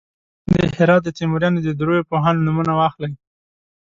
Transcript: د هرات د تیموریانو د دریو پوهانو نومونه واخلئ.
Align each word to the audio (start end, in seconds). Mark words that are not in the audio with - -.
د 0.51 0.53
هرات 0.77 1.01
د 1.05 1.09
تیموریانو 1.19 1.59
د 1.63 1.69
دریو 1.79 2.07
پوهانو 2.09 2.45
نومونه 2.47 2.73
واخلئ. 2.79 3.13